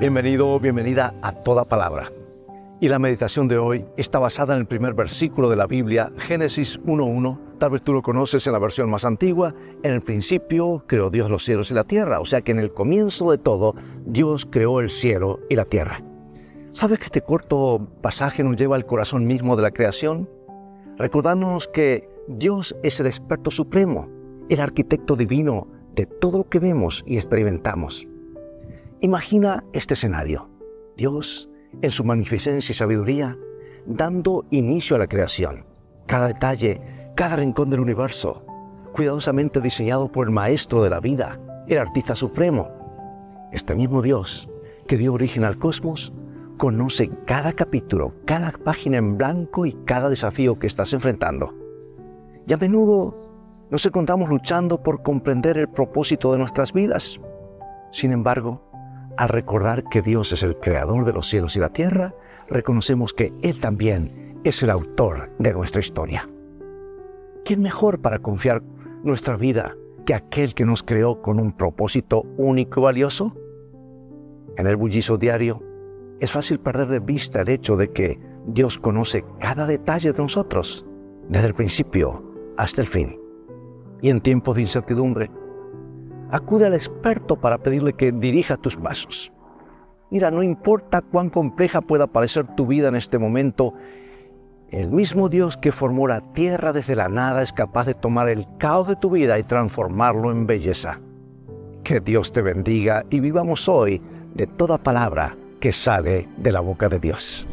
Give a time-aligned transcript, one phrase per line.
[0.00, 2.10] Bienvenido, bienvenida a toda palabra.
[2.80, 6.80] Y la meditación de hoy está basada en el primer versículo de la Biblia, Génesis
[6.84, 7.58] 1.1.
[7.58, 9.54] Tal vez tú lo conoces en la versión más antigua.
[9.82, 12.18] En el principio creó Dios los cielos y la tierra.
[12.18, 13.74] O sea que en el comienzo de todo,
[14.06, 16.00] Dios creó el cielo y la tierra.
[16.70, 20.30] ¿Sabes que este corto pasaje nos lleva al corazón mismo de la creación?
[20.96, 24.08] Recordándonos que Dios es el experto supremo,
[24.48, 28.08] el arquitecto divino de todo lo que vemos y experimentamos.
[29.02, 30.50] Imagina este escenario.
[30.94, 31.48] Dios,
[31.80, 33.38] en su magnificencia y sabiduría,
[33.86, 35.64] dando inicio a la creación.
[36.06, 36.82] Cada detalle,
[37.16, 38.44] cada rincón del universo,
[38.92, 42.68] cuidadosamente diseñado por el maestro de la vida, el artista supremo.
[43.52, 44.50] Este mismo Dios,
[44.86, 46.12] que dio origen al cosmos,
[46.58, 51.54] conoce cada capítulo, cada página en blanco y cada desafío que estás enfrentando.
[52.46, 53.14] Y a menudo
[53.70, 57.18] nos encontramos luchando por comprender el propósito de nuestras vidas.
[57.92, 58.69] Sin embargo,
[59.20, 62.14] al recordar que Dios es el creador de los cielos y la tierra,
[62.48, 66.26] reconocemos que Él también es el autor de nuestra historia.
[67.44, 68.62] ¿Quién mejor para confiar
[69.04, 73.36] nuestra vida que aquel que nos creó con un propósito único y valioso?
[74.56, 75.62] En el bullizo diario,
[76.18, 80.86] es fácil perder de vista el hecho de que Dios conoce cada detalle de nosotros,
[81.28, 82.24] desde el principio
[82.56, 83.20] hasta el fin.
[84.00, 85.30] Y en tiempos de incertidumbre,
[86.32, 89.32] Acude al experto para pedirle que dirija tus pasos.
[90.10, 93.74] Mira, no importa cuán compleja pueda parecer tu vida en este momento,
[94.70, 98.46] el mismo Dios que formó la tierra desde la nada es capaz de tomar el
[98.58, 101.00] caos de tu vida y transformarlo en belleza.
[101.82, 104.00] Que Dios te bendiga y vivamos hoy
[104.34, 107.48] de toda palabra que sale de la boca de Dios.